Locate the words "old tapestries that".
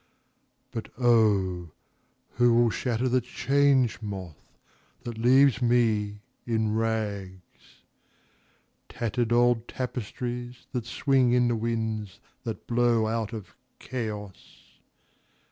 9.31-10.87